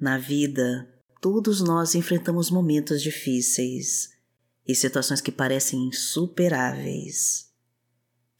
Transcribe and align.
Na 0.00 0.16
vida, 0.16 0.88
todos 1.20 1.60
nós 1.60 1.94
enfrentamos 1.96 2.50
momentos 2.50 3.02
difíceis 3.02 4.10
e 4.66 4.74
situações 4.74 5.20
que 5.20 5.32
parecem 5.32 5.88
insuperáveis. 5.88 7.48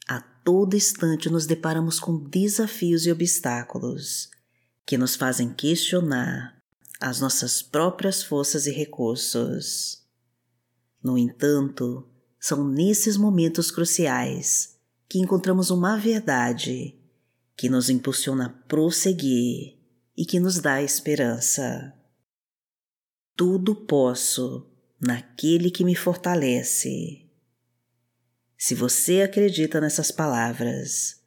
A 0.06 0.20
todo 0.20 0.77
instante 0.77 1.29
nos 1.29 1.46
deparamos 1.46 1.98
com 1.98 2.23
desafios 2.29 3.06
e 3.06 3.10
obstáculos 3.10 4.30
que 4.86 4.96
nos 4.96 5.16
fazem 5.16 5.52
questionar 5.52 6.62
as 7.00 7.20
nossas 7.20 7.61
próprias 7.61 8.22
forças 8.22 8.66
e 8.66 8.70
recursos. 8.70 10.04
No 11.02 11.18
entanto, 11.18 12.09
são 12.38 12.68
nesses 12.68 13.16
momentos 13.16 13.70
cruciais 13.70 14.77
que 15.09 15.18
encontramos 15.18 15.70
uma 15.70 15.96
verdade 15.96 16.96
que 17.56 17.68
nos 17.68 17.90
impulsiona 17.90 18.46
a 18.46 18.68
prosseguir 18.68 19.77
e 20.18 20.27
que 20.27 20.40
nos 20.40 20.58
dá 20.58 20.82
esperança. 20.82 21.95
Tudo 23.36 23.72
posso 23.72 24.68
naquele 25.00 25.70
que 25.70 25.84
me 25.84 25.95
fortalece. 25.95 27.24
Se 28.56 28.74
você 28.74 29.23
acredita 29.23 29.80
nessas 29.80 30.10
palavras, 30.10 31.23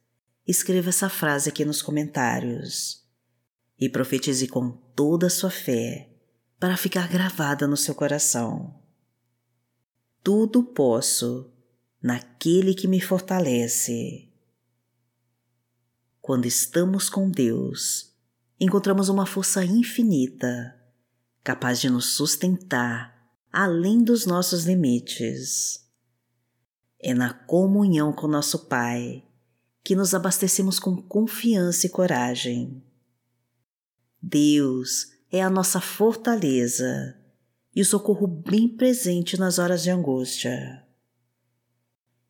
escreva 0.46 0.90
essa 0.90 1.08
frase 1.08 1.48
aqui 1.48 1.64
nos 1.64 1.80
comentários 1.80 3.02
e 3.80 3.88
profetize 3.88 4.46
com 4.46 4.72
toda 4.94 5.28
a 5.28 5.30
sua 5.30 5.50
fé 5.50 6.10
para 6.60 6.76
ficar 6.76 7.08
gravada 7.08 7.66
no 7.66 7.78
seu 7.78 7.94
coração. 7.94 8.78
Tudo 10.22 10.62
posso 10.62 11.50
naquele 12.02 12.74
que 12.74 12.86
me 12.86 13.00
fortalece. 13.00 14.28
Quando 16.20 16.44
estamos 16.44 17.08
com 17.08 17.30
Deus, 17.30 18.11
encontramos 18.64 19.08
uma 19.08 19.26
força 19.26 19.64
infinita, 19.64 20.80
capaz 21.42 21.80
de 21.80 21.90
nos 21.90 22.14
sustentar 22.14 23.12
além 23.50 24.04
dos 24.04 24.24
nossos 24.24 24.64
limites. 24.64 25.84
É 27.00 27.12
na 27.12 27.34
comunhão 27.34 28.12
com 28.12 28.28
nosso 28.28 28.66
Pai 28.66 29.24
que 29.82 29.96
nos 29.96 30.14
abastecemos 30.14 30.78
com 30.78 30.96
confiança 31.02 31.88
e 31.88 31.90
coragem. 31.90 32.80
Deus 34.22 35.08
é 35.32 35.42
a 35.42 35.50
nossa 35.50 35.80
fortaleza 35.80 37.18
e 37.74 37.82
o 37.82 37.84
socorro 37.84 38.28
bem 38.28 38.68
presente 38.68 39.36
nas 39.36 39.58
horas 39.58 39.82
de 39.82 39.90
angústia. 39.90 40.86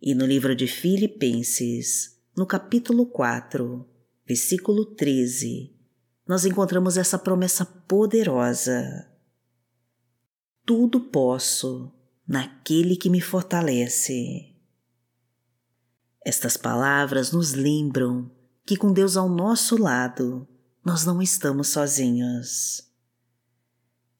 E 0.00 0.14
no 0.14 0.24
livro 0.24 0.56
de 0.56 0.66
Filipenses, 0.66 2.18
no 2.34 2.46
capítulo 2.46 3.04
4, 3.04 3.86
versículo 4.26 4.86
13, 4.86 5.71
nós 6.26 6.44
encontramos 6.44 6.96
essa 6.96 7.18
promessa 7.18 7.64
poderosa. 7.64 9.10
Tudo 10.64 11.00
posso 11.00 11.92
naquele 12.26 12.96
que 12.96 13.10
me 13.10 13.20
fortalece. 13.20 14.54
Estas 16.24 16.56
palavras 16.56 17.32
nos 17.32 17.52
lembram 17.52 18.30
que 18.64 18.76
com 18.76 18.92
Deus 18.92 19.16
ao 19.16 19.28
nosso 19.28 19.76
lado, 19.76 20.46
nós 20.84 21.04
não 21.04 21.20
estamos 21.20 21.68
sozinhos. 21.68 22.88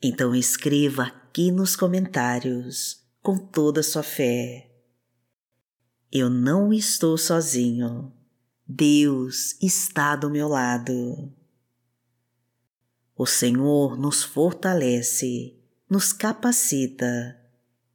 Então 0.02 0.34
escreva 0.34 1.04
aqui 1.04 1.52
nos 1.52 1.76
comentários 1.76 3.04
com 3.22 3.38
toda 3.38 3.80
a 3.80 3.84
sua 3.84 4.02
fé 4.02 4.72
eu 6.12 6.28
não 6.28 6.74
estou 6.74 7.16
sozinho. 7.16 8.12
Deus 8.68 9.56
está 9.62 10.14
do 10.14 10.28
meu 10.28 10.46
lado. 10.46 11.32
O 13.22 13.26
Senhor 13.26 13.96
nos 13.96 14.24
fortalece, 14.24 15.56
nos 15.88 16.12
capacita 16.12 17.40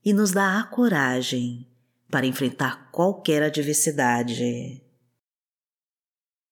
e 0.01 0.13
nos 0.13 0.31
dá 0.31 0.57
a 0.57 0.63
coragem 0.63 1.67
para 2.09 2.25
enfrentar 2.25 2.89
qualquer 2.93 3.43
adversidade. 3.43 4.81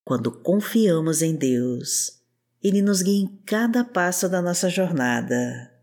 Quando 0.03 0.29
confiamos 0.29 1.21
em 1.21 1.37
Deus, 1.37 2.21
Ele 2.61 2.81
nos 2.81 3.01
guia 3.01 3.23
em 3.23 3.41
cada 3.45 3.85
passo 3.85 4.27
da 4.27 4.41
nossa 4.41 4.69
jornada 4.69 5.73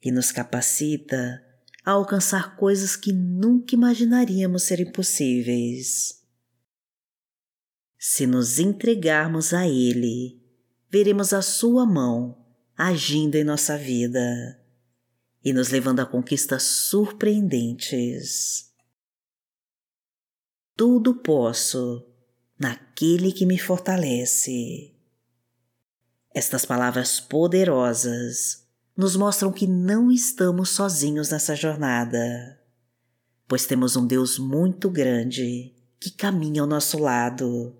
e 0.00 0.12
nos 0.12 0.30
capacita 0.30 1.44
a 1.84 1.90
alcançar 1.90 2.54
coisas 2.54 2.94
que 2.94 3.12
nunca 3.12 3.74
imaginaríamos 3.74 4.62
serem 4.62 4.92
possíveis. 4.92 6.22
Se 7.98 8.24
nos 8.24 8.60
entregarmos 8.60 9.52
a 9.52 9.66
Ele, 9.66 10.43
veremos 10.94 11.32
a 11.32 11.42
Sua 11.42 11.84
mão 11.84 12.38
agindo 12.76 13.34
em 13.34 13.42
nossa 13.42 13.76
vida 13.76 14.60
e 15.44 15.52
nos 15.52 15.70
levando 15.70 15.98
a 15.98 16.06
conquistas 16.06 16.62
surpreendentes. 16.62 18.72
Tudo 20.76 21.16
posso 21.16 22.06
naquele 22.56 23.32
que 23.32 23.44
me 23.44 23.58
fortalece. 23.58 24.94
Estas 26.32 26.64
palavras 26.64 27.18
poderosas 27.18 28.64
nos 28.96 29.16
mostram 29.16 29.50
que 29.50 29.66
não 29.66 30.12
estamos 30.12 30.70
sozinhos 30.70 31.30
nessa 31.30 31.56
jornada, 31.56 32.62
pois 33.48 33.66
temos 33.66 33.96
um 33.96 34.06
Deus 34.06 34.38
muito 34.38 34.88
grande 34.88 35.74
que 35.98 36.12
caminha 36.12 36.62
ao 36.62 36.68
nosso 36.68 36.98
lado, 36.98 37.76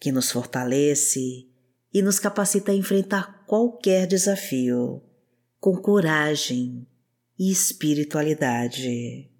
que 0.00 0.10
nos 0.10 0.32
fortalece 0.32 1.51
e 1.92 2.02
nos 2.02 2.18
capacita 2.18 2.72
a 2.72 2.74
enfrentar 2.74 3.44
qualquer 3.46 4.06
desafio 4.06 5.02
com 5.60 5.76
coragem 5.76 6.86
e 7.38 7.50
espiritualidade. 7.50 9.30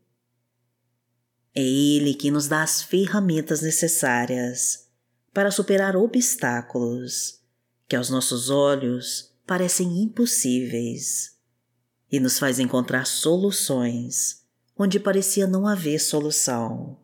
É 1.54 1.62
Ele 1.62 2.14
que 2.14 2.30
nos 2.30 2.48
dá 2.48 2.62
as 2.62 2.82
ferramentas 2.82 3.60
necessárias 3.60 4.88
para 5.32 5.50
superar 5.50 5.96
obstáculos 5.96 7.40
que 7.88 7.96
aos 7.96 8.08
nossos 8.10 8.50
olhos 8.50 9.34
parecem 9.46 10.02
impossíveis 10.02 11.36
e 12.10 12.20
nos 12.20 12.38
faz 12.38 12.58
encontrar 12.58 13.06
soluções 13.06 14.42
onde 14.76 14.98
parecia 14.98 15.46
não 15.46 15.66
haver 15.66 15.98
solução. 15.98 16.98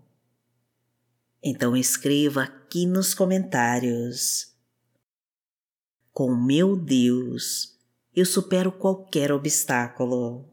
Então 1.43 1.77
escreva 1.77 2.43
aqui 2.43 2.87
nos 2.87 3.15
comentários. 3.15 4.48
Com 6.19 6.35
meu 6.35 6.75
Deus, 6.75 7.79
eu 8.13 8.27
supero 8.27 8.73
qualquer 8.73 9.31
obstáculo. 9.31 10.53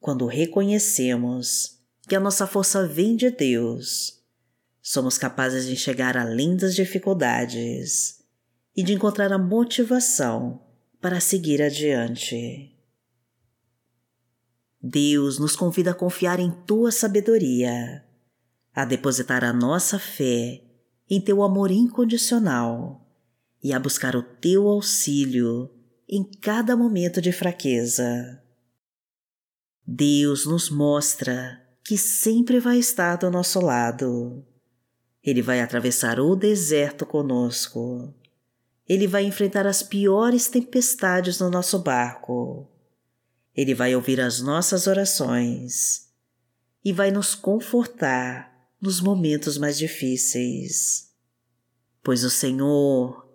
Quando 0.00 0.26
reconhecemos 0.26 1.78
que 2.08 2.16
a 2.16 2.18
nossa 2.18 2.44
força 2.44 2.88
vem 2.88 3.14
de 3.14 3.30
Deus, 3.30 4.20
somos 4.82 5.16
capazes 5.16 5.64
de 5.68 5.76
chegar 5.76 6.16
além 6.16 6.56
das 6.56 6.74
dificuldades 6.74 8.20
e 8.76 8.82
de 8.82 8.94
encontrar 8.94 9.32
a 9.32 9.38
motivação 9.38 10.60
para 11.00 11.20
seguir 11.20 11.62
adiante. 11.62 12.76
Deus 14.82 15.38
nos 15.38 15.54
convida 15.54 15.92
a 15.92 15.94
confiar 15.94 16.40
em 16.40 16.50
tua 16.50 16.90
sabedoria, 16.90 18.04
a 18.74 18.84
depositar 18.84 19.44
a 19.44 19.52
nossa 19.52 20.00
fé 20.00 20.64
em 21.08 21.20
teu 21.20 21.44
amor 21.44 21.70
incondicional 21.70 23.03
e 23.64 23.72
a 23.72 23.80
buscar 23.80 24.14
o 24.14 24.22
teu 24.22 24.68
auxílio 24.68 25.68
em 26.08 26.22
cada 26.22 26.76
momento 26.76 27.20
de 27.20 27.32
fraqueza. 27.32 28.40
Deus 29.84 30.46
nos 30.46 30.70
mostra 30.70 31.60
que 31.82 31.98
sempre 31.98 32.60
vai 32.60 32.78
estar 32.78 33.16
do 33.16 33.28
nosso 33.28 33.58
lado. 33.58 34.44
Ele 35.20 35.42
vai 35.42 35.60
atravessar 35.60 36.20
o 36.20 36.36
deserto 36.36 37.04
conosco 37.04 38.14
ele 38.86 39.06
vai 39.06 39.24
enfrentar 39.24 39.66
as 39.66 39.82
piores 39.82 40.48
tempestades 40.48 41.38
no 41.38 41.48
nosso 41.48 41.78
barco. 41.78 42.68
Ele 43.54 43.74
vai 43.74 43.94
ouvir 43.94 44.20
as 44.20 44.40
nossas 44.40 44.86
orações 44.86 46.08
e 46.84 46.92
vai 46.92 47.10
nos 47.10 47.34
confortar 47.34 48.52
nos 48.80 49.00
momentos 49.00 49.56
mais 49.56 49.78
difíceis. 49.78 51.10
Pois 52.02 52.24
o 52.24 52.30
Senhor 52.30 53.23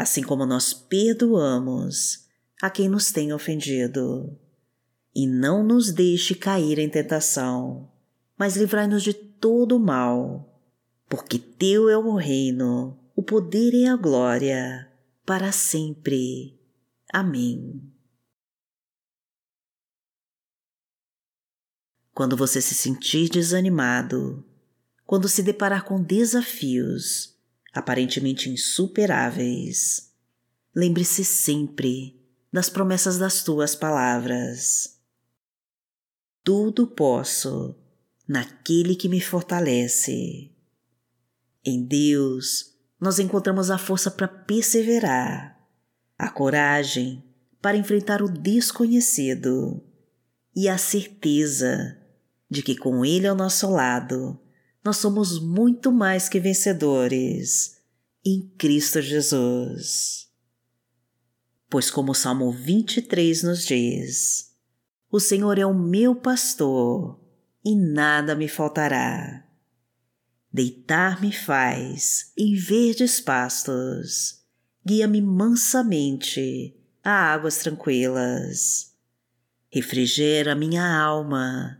assim 0.00 0.22
como 0.22 0.46
nós 0.46 0.72
perdoamos 0.72 2.26
a 2.60 2.70
quem 2.70 2.88
nos 2.88 3.12
tem 3.12 3.34
ofendido. 3.34 4.34
E 5.14 5.26
não 5.26 5.62
nos 5.62 5.92
deixe 5.92 6.34
cair 6.34 6.78
em 6.78 6.88
tentação, 6.88 7.90
mas 8.38 8.56
livrai-nos 8.56 9.02
de 9.02 9.12
todo 9.12 9.76
o 9.76 9.80
mal, 9.80 10.58
porque 11.06 11.38
Teu 11.38 11.90
é 11.90 11.98
o 11.98 12.14
reino, 12.14 12.98
o 13.14 13.22
poder 13.22 13.74
e 13.74 13.86
a 13.86 13.94
glória, 13.94 14.90
para 15.26 15.52
sempre. 15.52 16.58
Amém. 17.12 17.82
Quando 22.14 22.36
você 22.36 22.62
se 22.62 22.74
sentir 22.74 23.28
desanimado, 23.28 24.44
quando 25.04 25.28
se 25.28 25.42
deparar 25.42 25.84
com 25.84 26.02
desafios 26.02 27.29
aparentemente 27.72 28.48
insuperáveis, 28.48 30.12
lembre-se 30.74 31.24
sempre 31.24 32.20
das 32.52 32.68
promessas 32.68 33.18
das 33.18 33.42
tuas 33.42 33.74
palavras. 33.74 34.98
Tudo 36.42 36.86
posso 36.86 37.76
naquele 38.26 38.94
que 38.94 39.08
me 39.08 39.20
fortalece. 39.20 40.50
Em 41.64 41.84
Deus, 41.84 42.74
nós 42.98 43.18
encontramos 43.18 43.70
a 43.70 43.78
força 43.78 44.10
para 44.10 44.26
perseverar, 44.26 45.60
a 46.18 46.30
coragem 46.30 47.24
para 47.60 47.76
enfrentar 47.76 48.22
o 48.22 48.28
desconhecido 48.28 49.82
e 50.56 50.68
a 50.68 50.78
certeza 50.78 51.98
de 52.50 52.62
que 52.62 52.74
com 52.74 53.04
Ele 53.04 53.26
ao 53.26 53.36
nosso 53.36 53.70
lado, 53.70 54.39
nós 54.84 54.96
somos 54.96 55.38
muito 55.38 55.92
mais 55.92 56.28
que 56.28 56.40
vencedores 56.40 57.78
em 58.24 58.48
Cristo 58.56 59.00
Jesus. 59.00 60.28
Pois, 61.68 61.90
como 61.90 62.12
o 62.12 62.14
Salmo 62.14 62.50
23 62.50 63.42
nos 63.42 63.64
diz, 63.64 64.56
o 65.10 65.20
Senhor 65.20 65.58
é 65.58 65.66
o 65.66 65.74
meu 65.74 66.14
pastor 66.14 67.20
e 67.64 67.76
nada 67.76 68.34
me 68.34 68.48
faltará. 68.48 69.46
Deitar-me 70.52 71.32
faz 71.32 72.32
em 72.36 72.56
verdes 72.56 73.20
pastos, 73.20 74.42
guia-me 74.84 75.20
mansamente 75.20 76.74
a 77.04 77.10
águas 77.10 77.58
tranquilas. 77.58 78.94
Refrigera 79.70 80.56
minha 80.56 80.84
alma 80.84 81.79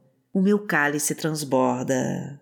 o 0.33 0.41
meu 0.41 0.65
cálice 0.65 1.13
transborda. 1.15 2.39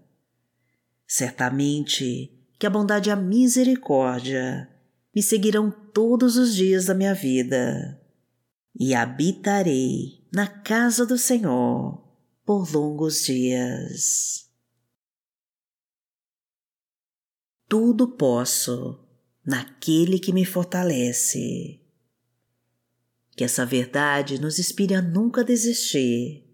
Certamente 1.07 2.31
que 2.59 2.67
a 2.67 2.69
bondade 2.69 3.09
e 3.09 3.11
a 3.11 3.15
misericórdia 3.15 4.69
me 5.15 5.23
seguirão 5.23 5.71
todos 5.71 6.37
os 6.37 6.53
dias 6.55 6.85
da 6.85 6.93
minha 6.93 7.13
vida 7.15 7.99
e 8.79 8.93
habitarei 8.93 10.27
na 10.31 10.47
casa 10.47 11.05
do 11.05 11.17
Senhor 11.17 12.03
por 12.45 12.71
longos 12.71 13.23
dias. 13.23 14.49
Tudo 17.67 18.07
posso 18.07 18.99
naquele 19.45 20.19
que 20.19 20.33
me 20.33 20.45
fortalece. 20.45 21.81
Que 23.35 23.43
essa 23.43 23.65
verdade 23.65 24.39
nos 24.39 24.59
inspire 24.59 24.95
a 24.95 25.01
nunca 25.01 25.43
desistir 25.43 26.48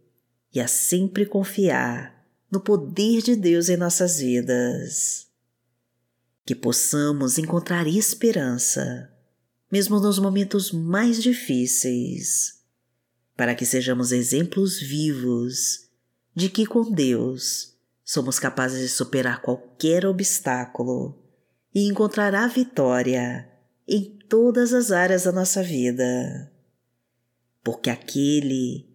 e 0.55 0.61
a 0.61 0.67
sempre 0.69 1.25
confiar 1.25 2.25
no 2.49 2.61
poder 2.61 3.21
de 3.21 3.35
Deus 3.35 3.67
em 3.67 3.75
nossas 3.75 4.19
vidas. 4.19 5.27
Que 6.45 6.55
possamos 6.55 7.37
encontrar 7.37 7.85
esperança, 7.85 9.11
mesmo 9.69 9.99
nos 9.99 10.17
momentos 10.17 10.71
mais 10.71 11.21
difíceis, 11.21 12.61
para 13.35 13.53
que 13.53 13.65
sejamos 13.65 14.13
exemplos 14.13 14.79
vivos 14.79 15.89
de 16.33 16.47
que 16.49 16.65
com 16.65 16.89
Deus 16.89 17.75
somos 18.03 18.39
capazes 18.39 18.79
de 18.79 18.87
superar 18.87 19.41
qualquer 19.41 20.05
obstáculo 20.05 21.21
e 21.73 21.89
encontrar 21.89 22.33
a 22.33 22.47
vitória 22.47 23.51
em 23.85 24.17
todas 24.29 24.71
as 24.71 24.91
áreas 24.91 25.23
da 25.23 25.33
nossa 25.33 25.61
vida. 25.61 26.49
Porque 27.61 27.89
aquele 27.89 28.94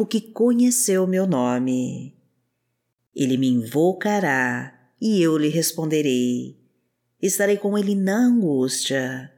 porque 0.00 0.18
conheceu 0.18 1.06
meu 1.06 1.26
nome. 1.26 2.16
Ele 3.14 3.36
me 3.36 3.48
invocará 3.48 4.94
e 4.98 5.20
eu 5.20 5.36
lhe 5.36 5.50
responderei. 5.50 6.58
Estarei 7.20 7.58
com 7.58 7.76
ele 7.76 7.94
na 7.94 8.16
angústia, 8.16 9.30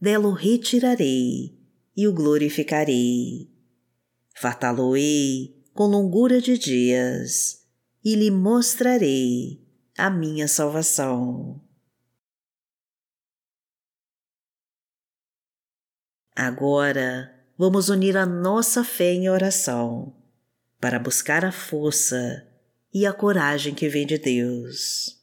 dela 0.00 0.26
o 0.28 0.32
retirarei 0.32 1.60
e 1.94 2.08
o 2.08 2.14
glorificarei. 2.14 3.50
fartá-lo-ei 4.34 5.62
com 5.74 5.84
longura 5.84 6.40
de 6.40 6.56
dias 6.56 7.66
e 8.02 8.14
lhe 8.14 8.30
mostrarei 8.30 9.62
a 9.94 10.08
minha 10.08 10.48
salvação. 10.48 11.60
Agora 16.34 17.37
vamos 17.58 17.88
unir 17.88 18.16
a 18.16 18.24
nossa 18.24 18.84
fé 18.84 19.12
em 19.12 19.28
oração 19.28 20.14
para 20.80 21.00
buscar 21.00 21.44
a 21.44 21.50
força 21.50 22.46
e 22.94 23.04
a 23.04 23.12
coragem 23.12 23.74
que 23.74 23.88
vem 23.88 24.06
de 24.06 24.16
Deus. 24.16 25.20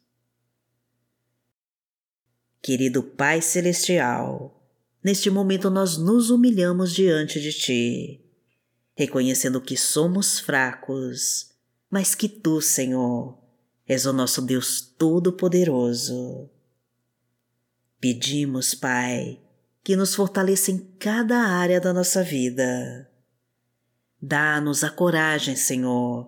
Querido 2.62 3.02
Pai 3.02 3.42
Celestial, 3.42 4.62
neste 5.02 5.30
momento 5.30 5.70
nós 5.70 5.98
nos 5.98 6.30
humilhamos 6.30 6.94
diante 6.94 7.40
de 7.40 7.54
Ti, 7.54 8.26
reconhecendo 8.98 9.62
que 9.62 9.78
somos 9.78 10.38
fracos, 10.38 11.52
mas 11.90 12.14
que 12.14 12.28
Tu, 12.28 12.60
Senhor, 12.60 13.38
és 13.88 14.06
o 14.06 14.12
nosso 14.12 14.42
Deus 14.42 14.82
Todo-Poderoso. 14.82 16.50
Pedimos, 17.98 18.76
Pai, 18.76 19.40
que 19.86 19.96
nos 19.96 20.16
fortaleça 20.16 20.72
em 20.72 20.80
cada 20.98 21.38
área 21.38 21.80
da 21.80 21.94
nossa 21.94 22.24
vida. 22.24 23.08
Dá-nos 24.20 24.84
a 24.84 24.90
coragem, 24.90 25.56
Senhor, 25.56 26.28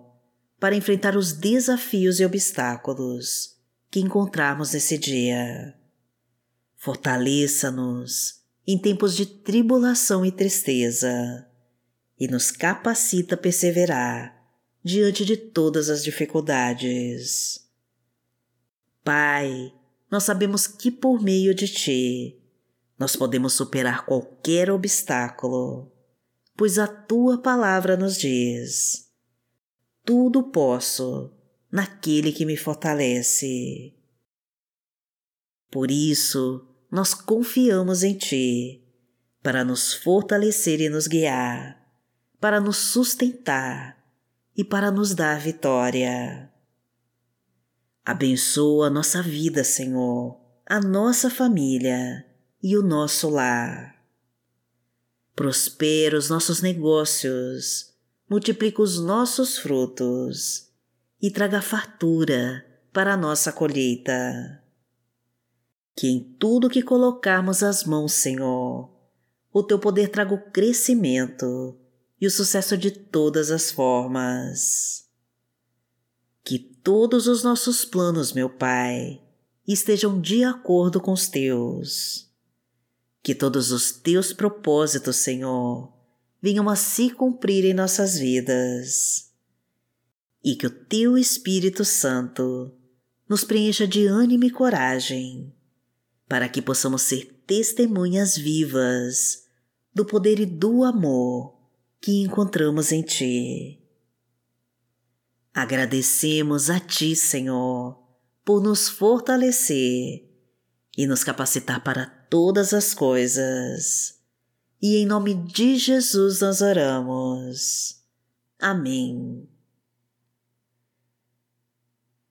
para 0.60 0.76
enfrentar 0.76 1.16
os 1.16 1.32
desafios 1.32 2.20
e 2.20 2.24
obstáculos 2.24 3.58
que 3.90 3.98
encontrarmos 3.98 4.74
nesse 4.74 4.96
dia. 4.96 5.74
Fortaleça-nos 6.76 8.44
em 8.64 8.78
tempos 8.78 9.16
de 9.16 9.26
tribulação 9.26 10.24
e 10.24 10.30
tristeza 10.30 11.44
e 12.16 12.28
nos 12.28 12.52
capacita 12.52 13.34
a 13.34 13.38
perseverar 13.38 14.40
diante 14.84 15.24
de 15.24 15.36
todas 15.36 15.88
as 15.88 16.04
dificuldades. 16.04 17.68
Pai, 19.02 19.72
nós 20.08 20.22
sabemos 20.22 20.68
que 20.68 20.92
por 20.92 21.20
meio 21.20 21.52
de 21.52 21.66
Ti 21.66 22.37
nós 22.98 23.14
podemos 23.14 23.52
superar 23.52 24.04
qualquer 24.04 24.70
obstáculo, 24.70 25.92
pois 26.56 26.78
a 26.78 26.86
tua 26.88 27.38
palavra 27.40 27.96
nos 27.96 28.18
diz: 28.18 29.08
Tudo 30.04 30.50
posso 30.50 31.32
naquele 31.70 32.32
que 32.32 32.44
me 32.44 32.56
fortalece. 32.56 33.94
Por 35.70 35.90
isso, 35.90 36.66
nós 36.90 37.14
confiamos 37.14 38.02
em 38.02 38.16
Ti 38.16 38.84
para 39.42 39.64
nos 39.64 39.94
fortalecer 39.94 40.80
e 40.80 40.88
nos 40.88 41.06
guiar, 41.06 41.80
para 42.40 42.60
nos 42.60 42.78
sustentar 42.78 43.96
e 44.56 44.64
para 44.64 44.90
nos 44.90 45.14
dar 45.14 45.38
vitória. 45.38 46.52
Abençoa 48.04 48.88
a 48.88 48.90
nossa 48.90 49.22
vida, 49.22 49.62
Senhor, 49.62 50.40
a 50.66 50.80
nossa 50.80 51.30
família 51.30 52.27
e 52.62 52.76
o 52.76 52.82
nosso 52.82 53.28
lar. 53.28 53.96
Prospera 55.34 56.18
os 56.18 56.28
nossos 56.28 56.60
negócios, 56.60 57.94
multiplica 58.28 58.82
os 58.82 58.98
nossos 58.98 59.58
frutos 59.58 60.68
e 61.22 61.30
traga 61.30 61.62
fartura 61.62 62.64
para 62.92 63.14
a 63.14 63.16
nossa 63.16 63.52
colheita. 63.52 64.62
Que 65.96 66.08
em 66.08 66.36
tudo 66.38 66.68
que 66.68 66.82
colocarmos 66.82 67.62
as 67.62 67.84
mãos, 67.84 68.12
Senhor, 68.12 68.90
o 69.52 69.62
teu 69.62 69.78
poder 69.78 70.08
traga 70.08 70.34
o 70.34 70.50
crescimento 70.50 71.78
e 72.20 72.26
o 72.26 72.30
sucesso 72.30 72.76
de 72.76 72.90
todas 72.90 73.50
as 73.50 73.70
formas. 73.70 75.08
Que 76.44 76.58
todos 76.58 77.28
os 77.28 77.44
nossos 77.44 77.84
planos, 77.84 78.32
meu 78.32 78.48
Pai, 78.50 79.20
estejam 79.66 80.20
de 80.20 80.42
acordo 80.42 81.00
com 81.00 81.12
os 81.12 81.28
teus 81.28 82.27
que 83.28 83.34
todos 83.34 83.72
os 83.72 83.92
teus 83.92 84.32
propósitos, 84.32 85.16
Senhor, 85.16 85.92
venham 86.40 86.66
a 86.66 86.74
se 86.74 87.10
cumprir 87.10 87.62
em 87.66 87.74
nossas 87.74 88.18
vidas. 88.18 89.34
E 90.42 90.56
que 90.56 90.66
o 90.66 90.70
teu 90.70 91.18
Espírito 91.18 91.84
Santo 91.84 92.74
nos 93.28 93.44
preencha 93.44 93.86
de 93.86 94.06
ânimo 94.06 94.44
e 94.44 94.50
coragem, 94.50 95.54
para 96.26 96.48
que 96.48 96.62
possamos 96.62 97.02
ser 97.02 97.42
testemunhas 97.46 98.34
vivas 98.34 99.44
do 99.94 100.06
poder 100.06 100.40
e 100.40 100.46
do 100.46 100.82
amor 100.82 101.54
que 102.00 102.22
encontramos 102.22 102.92
em 102.92 103.02
Ti. 103.02 103.78
Agradecemos 105.52 106.70
a 106.70 106.80
Ti, 106.80 107.14
Senhor, 107.14 108.02
por 108.42 108.62
nos 108.62 108.88
fortalecer 108.88 110.26
e 110.96 111.06
nos 111.06 111.22
capacitar 111.22 111.84
para 111.84 112.17
todas 112.28 112.72
as 112.72 112.94
coisas. 112.94 114.18
E 114.80 114.96
em 114.96 115.06
nome 115.06 115.34
de 115.34 115.76
Jesus 115.76 116.40
nós 116.40 116.60
oramos. 116.60 118.00
Amém. 118.58 119.48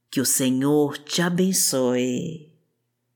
Que 0.10 0.22
o 0.22 0.26
Senhor 0.26 0.98
te 0.98 1.22
abençoe. 1.22 2.57